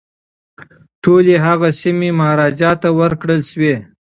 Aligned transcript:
ټولي 1.03 1.35
هغه 1.45 1.67
سیمي 1.81 2.09
مهاراجا 2.19 2.71
ته 2.81 2.89
ورکړل 2.99 3.41
شوې. 3.51 3.75